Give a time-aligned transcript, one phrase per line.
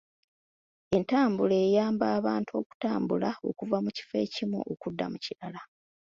[0.95, 5.61] Entambula eyamba abantu okutambula okuva mu kifo ekimu okudda mu kirala.